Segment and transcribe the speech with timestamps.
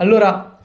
[0.00, 0.58] Allora,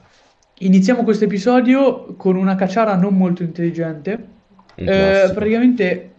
[0.58, 4.28] iniziamo questo episodio con una cacciara non molto intelligente.
[4.76, 6.10] Eh, praticamente,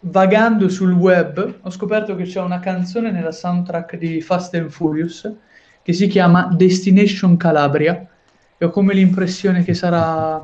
[0.00, 5.30] vagando sul web, ho scoperto che c'è una canzone nella soundtrack di Fast and Furious
[5.82, 8.08] che si chiama Destination Calabria
[8.58, 10.42] e ho come l'impressione che sarà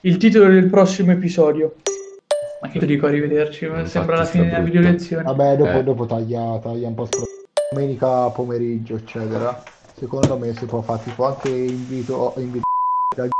[0.00, 1.74] il titolo del prossimo episodio.
[2.62, 3.66] Ma che ti dico arrivederci?
[3.66, 5.24] Infatti sembra la fine della video lezione.
[5.24, 5.82] Vabbè, dopo, Eh.
[5.82, 7.26] dopo taglia, taglia un po' stro-
[7.70, 9.62] domenica pomeriggio, eccetera.
[9.94, 12.64] Secondo me si può fare tipo anche invito, invito
[13.16, 13.30] del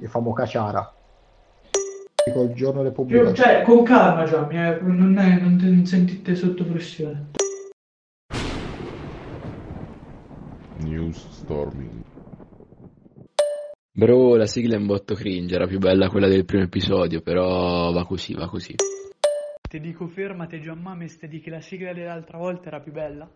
[0.00, 0.94] e famo caciara.
[2.32, 3.32] Col giorno Più- Repubblica.
[3.34, 7.30] cioè, con calma, Gianni, eh, non, è- non te- non sentite sotto pressione.
[10.84, 12.00] News Storming.
[13.94, 17.90] Bro, la sigla è un botto cringe, era più bella quella del primo episodio, però
[17.92, 18.74] va così, va così.
[19.68, 23.28] Ti dico fermate Giammame, ste di che la sigla dell'altra volta era più bella.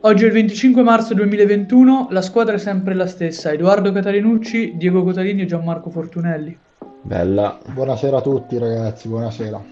[0.00, 5.02] Oggi è il 25 marzo 2021, la squadra è sempre la stessa, Edoardo Catalinucci, Diego
[5.02, 6.56] Cotalini e Gianmarco Fortunelli.
[7.00, 7.58] Bella.
[7.72, 9.62] Buonasera a tutti ragazzi, buonasera.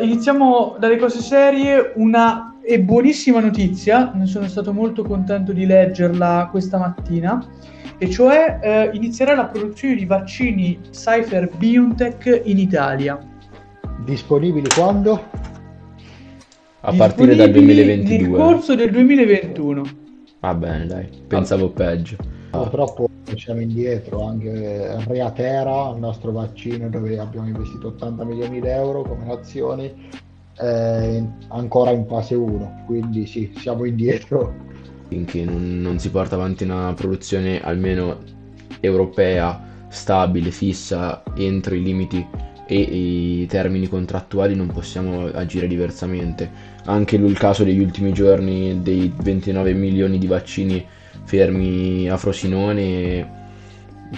[0.00, 6.48] Iniziamo dalle cose serie, una e buonissima notizia, ne sono stato molto contento di leggerla
[6.50, 7.44] questa mattina,
[7.98, 13.18] e cioè eh, inizierà la produzione di vaccini Cypher BioNTech in Italia.
[14.04, 15.50] Disponibili quando?
[16.84, 18.28] A partire dal Disponibili 2022.
[18.28, 19.82] Nel corso del 2021.
[20.40, 22.16] Va bene, dai, pensavo peggio.
[22.50, 29.02] Purtroppo siamo indietro, anche Reatera, il nostro vaccino dove abbiamo investito 80 milioni di euro
[29.02, 29.92] come nazioni,
[30.54, 34.52] è ancora in fase 1, quindi sì, siamo indietro.
[35.06, 38.18] Finché non, non si porta avanti una produzione almeno
[38.80, 42.26] europea, stabile, fissa, entro i limiti
[42.66, 46.71] e i termini contrattuali non possiamo agire diversamente.
[46.84, 50.84] Anche il caso degli ultimi giorni dei 29 milioni di vaccini
[51.24, 53.40] fermi a Frosinone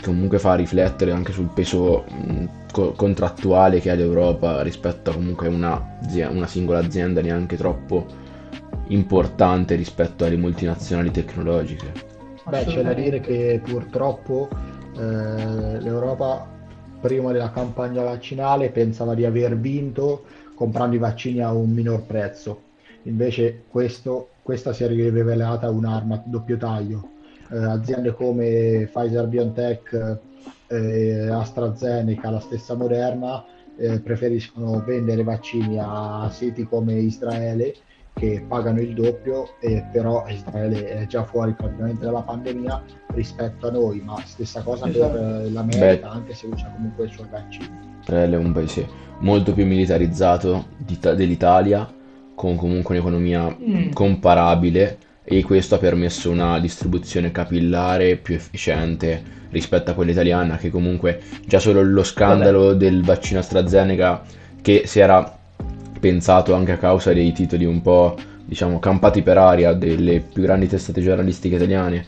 [0.02, 5.46] comunque fa riflettere anche sul peso mh, co- contrattuale che ha l'Europa rispetto a comunque
[5.48, 5.98] una,
[6.30, 8.06] una singola azienda neanche troppo
[8.88, 11.92] importante rispetto alle multinazionali tecnologiche.
[12.46, 14.48] Beh, c'è da dire che purtroppo
[14.96, 16.46] eh, l'Europa
[17.00, 20.24] prima della campagna vaccinale pensava di aver vinto
[20.54, 22.63] comprando i vaccini a un minor prezzo.
[23.04, 27.08] Invece questo- questa si è rivelata un'arma a doppio taglio.
[27.50, 30.20] Eh, aziende come Pfizer BioNTech,
[30.68, 33.44] eh, AstraZeneca, la stessa Moderna,
[33.76, 37.74] eh, preferiscono vendere vaccini a siti come Israele
[38.14, 43.70] che pagano il doppio, e però Israele è già fuori praticamente dalla pandemia rispetto a
[43.72, 45.10] noi, ma stessa cosa Esatto.
[45.10, 46.14] per eh, l'America, Beh.
[46.14, 47.68] anche se usa comunque i suoi vaccini.
[48.00, 48.86] Israele è un paese
[49.18, 51.92] molto più militarizzato di- dell'Italia,
[52.44, 53.92] con comunque un'economia Mm.
[53.92, 60.68] comparabile e questo ha permesso una distribuzione capillare più efficiente rispetto a quella italiana, che
[60.68, 64.20] comunque già solo lo scandalo del vaccino AstraZeneca
[64.60, 65.38] che si era
[65.98, 70.68] pensato anche a causa dei titoli un po' diciamo campati per aria delle più grandi
[70.68, 72.04] testate giornalistiche italiane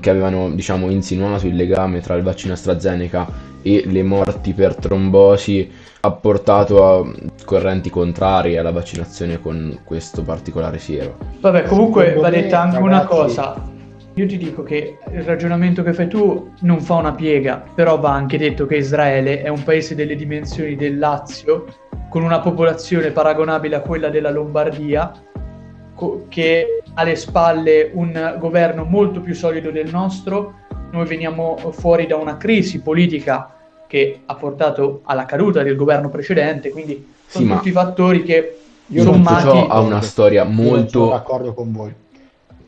[0.00, 3.26] che avevano diciamo insinuato il legame tra il vaccino AstraZeneca
[3.62, 5.70] e le morti per trombosi
[6.00, 7.10] ha portato a
[7.44, 11.16] correnti contrarie alla vaccinazione con questo particolare siero.
[11.40, 13.72] Vabbè, comunque Secondo va detta anche una ragazzi- cosa.
[14.16, 18.12] Io ti dico che il ragionamento che fai tu non fa una piega, però va
[18.12, 21.64] anche detto che Israele è un paese delle dimensioni del Lazio,
[22.10, 25.10] con una popolazione paragonabile a quella della Lombardia,
[25.94, 30.54] co- che alle spalle un governo molto più solido del nostro.
[30.90, 33.50] Noi veniamo fuori da una crisi politica
[33.86, 39.02] che ha portato alla caduta del governo precedente, quindi sono Sì, tutti fattori che Io
[39.02, 41.94] sommati ciò ha una storia Io non sono molto d'accordo con voi.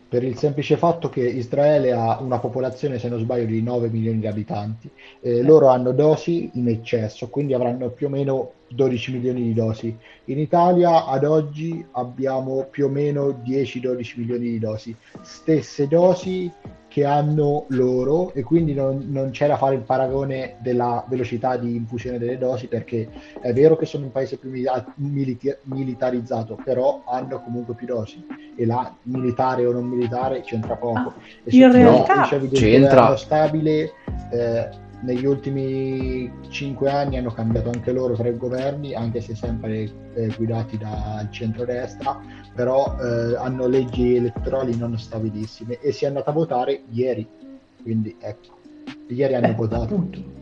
[0.08, 4.20] Per il semplice fatto che Israele ha una popolazione, se non sbaglio, di 9 milioni
[4.20, 4.88] di abitanti.
[5.20, 9.96] Eh, loro hanno dosi in eccesso, quindi avranno più o meno 12 milioni di dosi.
[10.26, 14.94] In Italia ad oggi abbiamo più o meno 10-12 milioni di dosi.
[15.22, 16.52] Stesse dosi
[16.96, 21.76] che hanno loro e quindi non, non c'è da fare il paragone della velocità di
[21.76, 24.64] infusione delle dosi perché è vero che sono un paese più mili-
[24.94, 28.24] militi- militarizzato, però hanno comunque più dosi
[28.56, 31.12] e là militare o non militare c'entra poco.
[31.44, 33.92] E in se tu realtà c'entra- stabile,
[34.30, 34.68] eh,
[35.06, 40.76] negli ultimi cinque anni hanno cambiato anche loro tre governi, anche se sempre eh, guidati
[40.76, 42.20] dal centrodestra,
[42.54, 47.26] però eh, hanno leggi elettorali non stabilissime e si è andata a votare ieri,
[47.82, 48.58] quindi ecco,
[49.08, 49.84] ieri hanno Eh, votato.
[49.84, 50.35] appunto,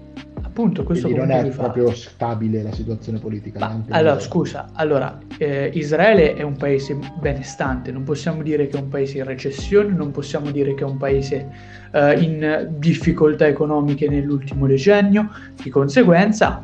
[0.54, 1.62] appunto, questo Quindi non è fa.
[1.62, 3.58] proprio stabile la situazione politica.
[3.58, 8.80] Ma allora, scusa, allora, eh, Israele è un paese benestante, non possiamo dire che è
[8.80, 11.50] un paese in recessione, non possiamo dire che è un paese
[11.90, 15.28] eh, in difficoltà economiche nell'ultimo decennio,
[15.60, 16.62] di conseguenza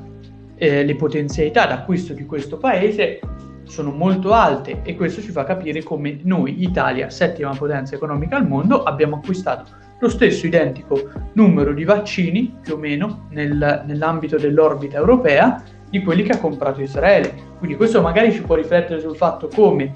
[0.55, 3.19] eh, le potenzialità d'acquisto di questo paese
[3.65, 8.47] sono molto alte e questo ci fa capire come noi, Italia, settima potenza economica al
[8.47, 14.97] mondo, abbiamo acquistato lo stesso identico numero di vaccini, più o meno, nel- nell'ambito dell'orbita
[14.97, 17.35] europea di quelli che ha comprato Israele.
[17.59, 19.93] Quindi questo magari ci può riflettere sul fatto come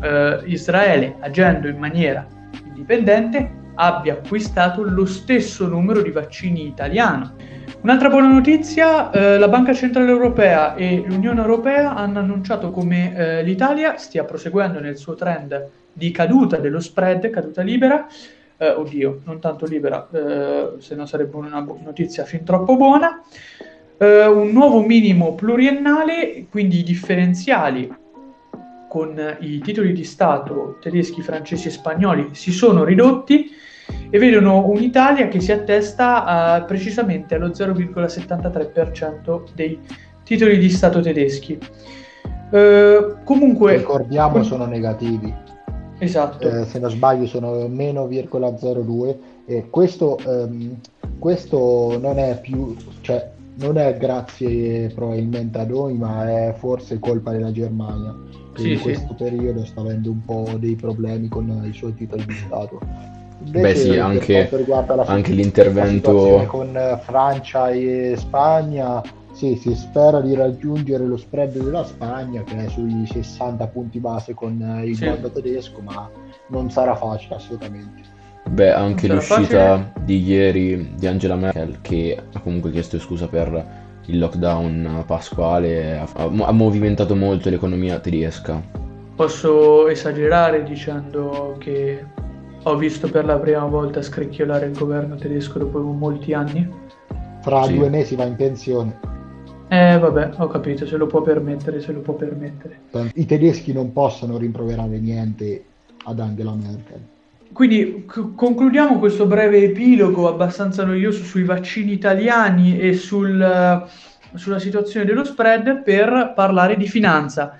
[0.00, 2.26] eh, Israele, agendo in maniera
[2.64, 7.34] indipendente, abbia acquistato lo stesso numero di vaccini italiano.
[7.80, 13.42] Un'altra buona notizia, eh, la Banca Centrale Europea e l'Unione Europea hanno annunciato come eh,
[13.42, 18.06] l'Italia stia proseguendo nel suo trend di caduta dello spread, caduta libera,
[18.58, 23.22] eh, oddio, non tanto libera, eh, se no sarebbe una notizia fin troppo buona,
[23.96, 27.90] eh, un nuovo minimo pluriennale, quindi i differenziali
[28.88, 33.50] con i titoli di Stato tedeschi, francesi e spagnoli si sono ridotti
[34.10, 39.78] e vedono un'Italia che si attesta eh, precisamente allo 0,73% dei
[40.24, 41.58] titoli di Stato tedeschi.
[42.50, 45.46] Eh, comunque, Ricordiamo sono negativi.
[45.98, 50.76] Esatto, Eh, se non sbaglio sono meno 0,02 e questo, ehm,
[51.18, 57.32] questo non è più, cioè non è grazie probabilmente a noi, ma è forse colpa
[57.32, 58.14] della Germania
[58.54, 58.82] che Sì, in sì.
[58.84, 62.80] questo periodo sta avendo un po' dei problemi con i suoi titoli di Stato.
[63.50, 69.00] Beh, sì, per anche- quanto riguarda la anche l'intervento- situazione con Francia e Spagna,
[69.38, 74.34] sì, si spera di raggiungere lo spread della Spagna che è sui 60 punti base
[74.34, 75.04] con eh, il Sì.
[75.04, 76.10] bond tedesco, ma
[76.48, 78.02] non sarà facile assolutamente.
[78.50, 79.92] Beh, anche sarà l'uscita facile.
[80.04, 86.08] di ieri di Angela Merkel, che ha comunque chiesto scusa per il lockdown pasquale, ha,
[86.14, 88.60] ha movimentato molto l'economia tedesca.
[89.14, 92.04] posso esagerare dicendo che
[92.62, 96.68] ho visto per la prima volta scricchiolare il governo tedesco dopo molti anni.
[97.42, 97.74] Fra Sì.
[97.76, 98.98] due mesi va in pensione.
[99.68, 102.80] Eh, vabbè, ho capito, se lo può permettere, se lo può permettere.
[103.14, 105.64] I tedeschi non possono rimproverare niente
[106.04, 107.00] ad Angela Merkel.
[107.52, 113.82] Quindi c- concludiamo questo breve epilogo abbastanza noioso sui vaccini italiani e sul, eh,
[114.36, 117.56] sulla situazione dello spread per parlare di finanza.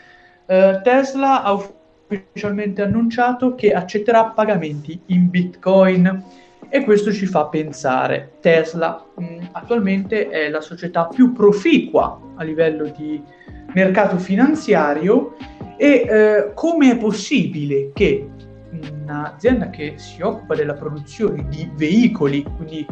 [0.47, 6.23] Eh, Tesla ha ufficialmente annunciato che accetterà pagamenti in Bitcoin
[6.71, 8.33] e questo ci fa pensare.
[8.41, 13.23] Tesla mh, attualmente è la società più proficua a livello di
[13.75, 15.37] mercato finanziario
[15.77, 18.29] e eh, come è possibile che
[18.71, 22.87] un'azienda che si occupa della produzione di veicoli, quindi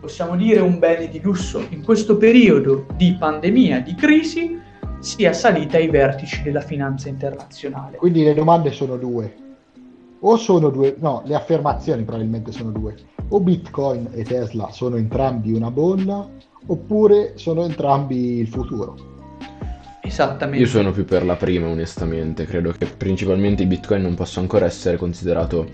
[0.00, 4.60] possiamo dire un bene di lusso, in questo periodo di pandemia, di crisi,
[5.00, 7.96] sia salita ai vertici della finanza internazionale.
[7.96, 9.44] Quindi le domande sono due.
[10.20, 12.94] O sono due, no, le affermazioni probabilmente sono due.
[13.28, 16.28] O Bitcoin e Tesla sono entrambi una bolla,
[16.66, 18.94] oppure sono entrambi il futuro.
[20.00, 20.62] Esattamente.
[20.62, 22.44] Io sono più per la prima, onestamente.
[22.44, 25.66] Credo che principalmente il Bitcoin non possa ancora essere considerato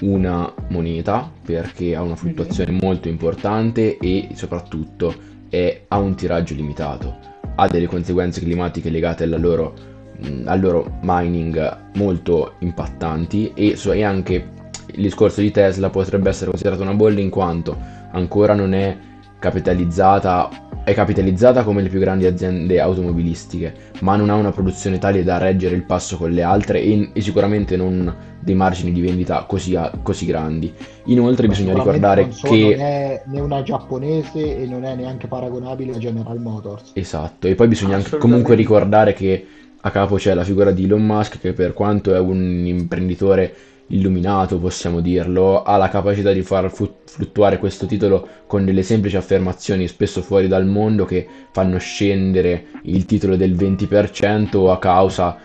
[0.00, 5.14] una moneta perché ha una fluttuazione molto importante e soprattutto
[5.48, 7.16] è- ha un tiraggio limitato.
[7.56, 9.74] Ha delle conseguenze climatiche legate alla loro,
[10.20, 14.48] mh, al loro mining molto impattanti e, so- e anche
[14.94, 17.76] il discorso di Tesla potrebbe essere considerato una bolla in quanto
[18.12, 18.96] ancora non è
[19.38, 20.48] capitalizzata,
[20.84, 25.36] è capitalizzata come le più grandi aziende automobilistiche, ma non ha una produzione tale da
[25.36, 29.76] reggere il passo con le altre e, e sicuramente non dei margini di vendita così,
[29.76, 30.72] a- così grandi.
[31.04, 32.76] Inoltre bisogna Sicuramente ricordare non so- che...
[32.76, 36.92] non è né una giapponese e non è neanche paragonabile a General Motors.
[36.94, 39.46] Esatto, e poi bisogna anche comunque ricordare che
[39.78, 43.54] a capo c'è la figura di Elon Musk che per quanto è un imprenditore
[43.88, 49.16] illuminato, possiamo dirlo, ha la capacità di far flu- fluttuare questo titolo con delle semplici
[49.16, 55.38] affermazioni spesso fuori dal mondo che fanno scendere il titolo del 20% a causa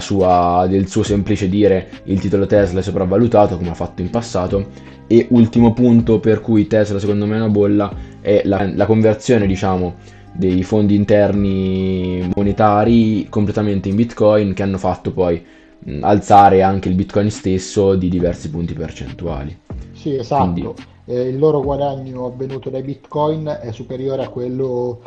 [0.00, 4.96] sua, del suo semplice dire il titolo Tesla è sopravvalutato come ha fatto in passato.
[5.06, 7.90] E ultimo punto per cui Tesla secondo me è una bolla
[8.20, 9.94] è la, la conversione diciamo
[10.34, 15.42] dei fondi interni monetari completamente in Bitcoin che hanno fatto poi
[15.80, 19.56] mh, alzare anche il Bitcoin stesso di diversi punti percentuali.
[19.92, 20.50] Sì, esatto.
[20.50, 20.74] Quindi-
[21.10, 25.00] Eh, il loro guadagno avvenuto dai Bitcoin è superiore a quello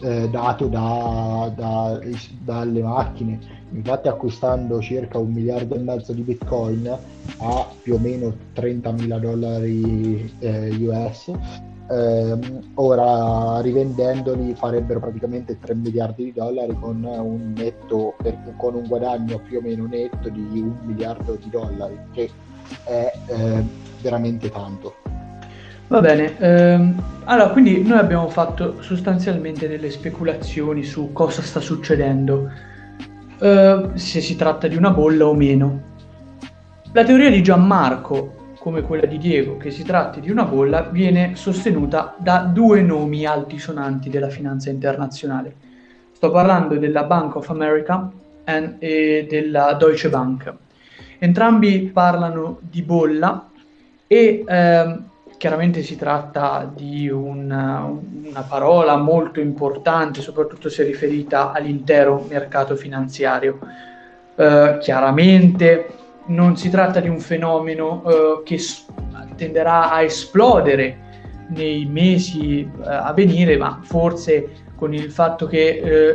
[0.00, 1.98] eh, dato da- da-
[2.44, 6.88] dalle macchine Infatti acquistando circa un miliardo e mezzo di bitcoin
[7.38, 11.32] a più o meno 30.000 dollari eh, US,
[11.90, 18.16] ehm, ora rivendendoli farebbero praticamente 3 miliardi di dollari con un, netto,
[18.56, 22.30] con un guadagno più o meno netto di un miliardo di dollari, che
[22.84, 23.62] è eh,
[24.00, 24.94] veramente tanto.
[25.88, 32.50] Va bene, ehm, allora quindi noi abbiamo fatto sostanzialmente delle speculazioni su cosa sta succedendo,
[33.38, 35.82] eh, se si tratta di una bolla o meno.
[36.92, 41.36] La teoria di Gianmarco, come quella di Diego, che si tratti di una bolla, viene
[41.36, 45.54] sostenuta da due nomi altisonanti della finanza internazionale.
[46.12, 48.10] Sto parlando della Bank of America
[48.78, 50.52] e della Deutsche Bank.
[51.18, 53.48] Entrambi parlano di bolla
[54.06, 55.07] e ehm,
[55.38, 63.58] chiaramente si tratta di una, una, parola molto importante, soprattutto se riferita all'intero mercato finanziario.
[64.34, 65.94] Eh, chiaramente
[66.26, 68.58] non si tratta di un fenomeno eh, che
[69.36, 71.06] tenderà a esplodere
[71.50, 75.68] nei mesi eh, a venire, ma forse con il fatto che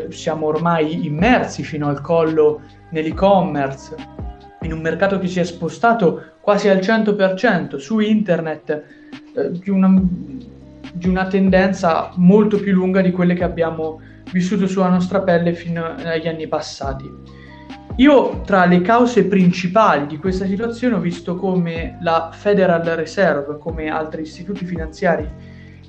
[0.08, 3.96] eh, siamo ormai immersi fino al collo nell'e-commerce,
[4.62, 9.01] in un mercato che si è spostato quasi al 100% su internet,
[9.36, 10.02] eh, di, una,
[10.94, 14.00] di una tendenza molto più lunga di quelle che abbiamo
[14.32, 17.10] vissuto sulla nostra pelle fino agli anni passati.
[17.98, 23.88] Io tra le cause principali di questa situazione ho visto come la Federal Reserve, come
[23.90, 25.30] altri istituti finanziari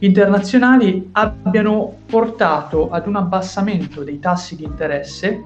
[0.00, 5.44] internazionali, abbiano portato ad un abbassamento dei tassi di interesse,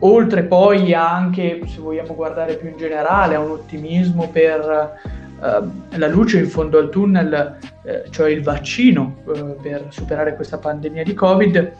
[0.00, 5.00] oltre poi anche, se vogliamo guardare più in generale, a un ottimismo per
[5.40, 11.04] la luce in fondo al tunnel, eh, cioè il vaccino uh, per superare questa pandemia
[11.04, 11.72] di Covid,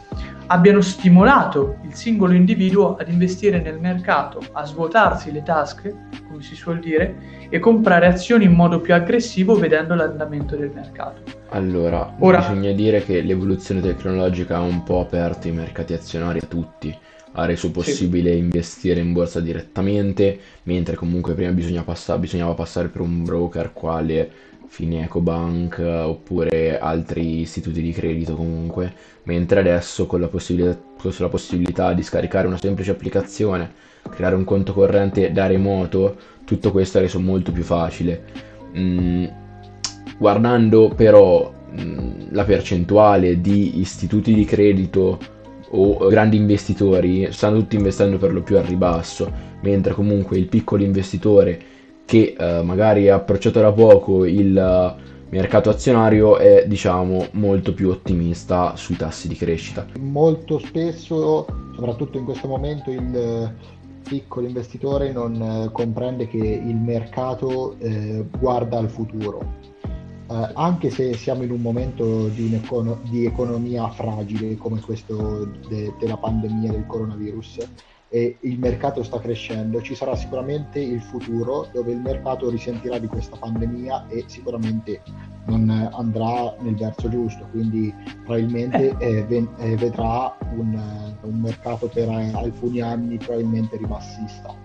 [0.47, 5.93] abbiano stimolato il singolo individuo ad investire nel mercato, a svuotarsi le tasche,
[6.27, 11.21] come si suol dire, e comprare azioni in modo più aggressivo vedendo l'andamento del mercato.
[11.49, 16.47] Allora, Ora, bisogna dire che l'evoluzione tecnologica ha un po' aperto i mercati azionari a
[16.47, 16.97] tutti
[17.33, 18.37] ha reso possibile sì.
[18.37, 24.31] investire in borsa direttamente, mentre comunque prima bisogna passa- bisognava passare per un broker quale
[24.67, 28.93] Finecobank oppure altri istituti di credito comunque,
[29.23, 33.71] mentre adesso con la, possibilità, con la possibilità di scaricare una semplice applicazione,
[34.09, 38.23] creare un conto corrente da remoto, tutto questo è reso molto più facile.
[38.77, 39.25] Mm,
[40.17, 45.37] guardando però mm, la percentuale di istituti di credito
[45.71, 50.83] o grandi investitori stanno tutti investendo per lo più al ribasso, mentre comunque il piccolo
[50.83, 51.59] investitore
[52.05, 57.89] che eh, magari ha approcciato da poco il uh, mercato azionario è diciamo molto più
[57.89, 59.85] ottimista sui tassi di crescita.
[59.99, 61.45] Molto spesso,
[61.75, 63.53] soprattutto in questo momento, il eh,
[64.07, 69.77] piccolo investitore non eh, comprende che il mercato eh, guarda al futuro
[70.29, 75.93] eh, anche se siamo in un momento di, econo- di economia fragile come questo de-
[75.99, 77.57] della pandemia del coronavirus
[78.11, 83.07] e il mercato sta crescendo, ci sarà sicuramente il futuro dove il mercato risentirà di
[83.07, 85.03] questa pandemia e sicuramente
[85.45, 87.93] non andrà nel verso giusto, quindi
[88.23, 94.55] probabilmente eh, eh eh, vedrà un, un mercato per alcuni anni probabilmente ribassista.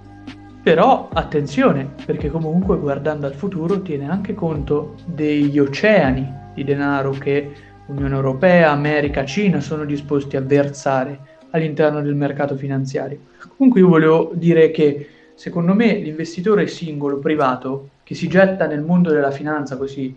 [0.65, 7.53] Però attenzione, perché comunque guardando al futuro tiene anche conto degli oceani di denaro che
[7.89, 11.19] Unione Europea, America, Cina sono disposti a versare
[11.51, 13.19] all'interno del mercato finanziario.
[13.59, 19.11] Comunque io volevo dire che secondo me l'investitore singolo privato che si getta nel mondo
[19.11, 20.17] della finanza così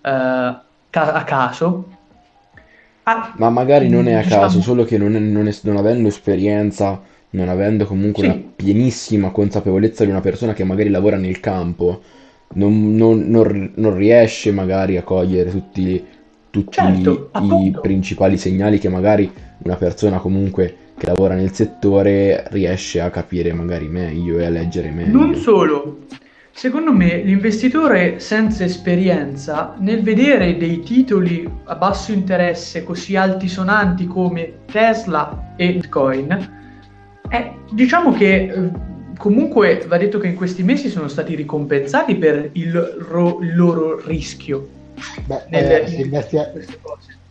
[0.00, 1.96] eh, a caso
[3.02, 5.76] ha, ma magari non è a diciamo, caso, solo che non, è, non, è, non
[5.76, 8.28] avendo esperienza non avendo comunque sì.
[8.28, 12.02] una pienissima consapevolezza di una persona che magari lavora nel campo,
[12.54, 16.02] non, non, non, non riesce magari a cogliere tutti,
[16.50, 22.44] tutti certo, i, i principali segnali che magari una persona comunque che lavora nel settore
[22.50, 25.18] riesce a capire magari meglio e a leggere meglio.
[25.18, 25.98] Non solo,
[26.58, 34.54] Secondo me l'investitore senza esperienza nel vedere dei titoli a basso interesse così altisonanti come
[34.66, 36.56] Tesla e Bitcoin
[37.30, 38.70] eh, diciamo che eh,
[39.18, 44.68] comunque va detto che in questi mesi sono stati ricompensati per il, ro- loro rischio.
[45.26, 46.38] Beh, nelle, eh, investi-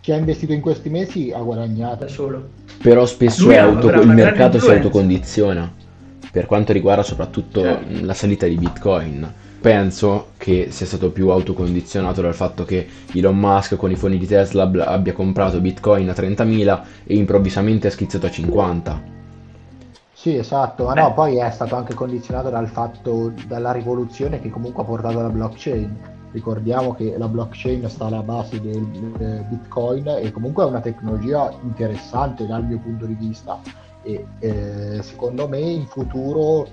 [0.01, 2.05] chi ha investito in questi mesi ha guadagnato.
[2.05, 2.49] Da solo.
[2.81, 5.73] Però spesso auto- il mercato si autocondiziona
[6.31, 8.05] per quanto riguarda soprattutto certo.
[8.05, 9.33] la salita di Bitcoin.
[9.59, 14.27] Penso che sia stato più autocondizionato dal fatto che Elon Musk con i fondi di
[14.27, 19.15] Tesla abbia comprato Bitcoin a 30.000 e improvvisamente ha schizzato a 50
[20.19, 24.81] Sì, esatto, ma no, poi è stato anche condizionato dal fatto, dalla rivoluzione che comunque
[24.81, 25.95] ha portato la blockchain.
[26.31, 31.55] Ricordiamo che la blockchain sta alla base del, del Bitcoin e comunque è una tecnologia
[31.61, 33.61] interessante dal mio punto di vista
[34.01, 36.67] e eh, secondo me in futuro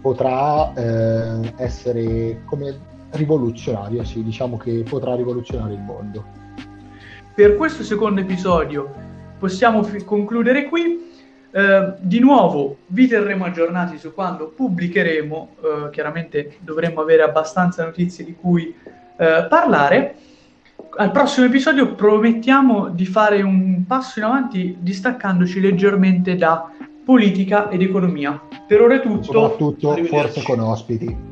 [0.00, 2.74] potrà eh, essere come
[3.10, 6.24] rivoluzionaria, sì, diciamo che potrà rivoluzionare il mondo.
[7.34, 8.90] Per questo secondo episodio
[9.38, 11.08] possiamo fi- concludere qui.
[11.52, 18.24] Eh, di nuovo vi terremo aggiornati su quando pubblicheremo, eh, chiaramente dovremo avere abbastanza notizie
[18.24, 18.72] di cui
[19.16, 20.14] eh, parlare.
[20.96, 26.70] Al prossimo episodio promettiamo di fare un passo in avanti distaccandoci leggermente da
[27.04, 28.40] politica ed economia.
[28.66, 29.24] Per ora è tutto.
[29.24, 31.29] Soprattutto forse con ospiti.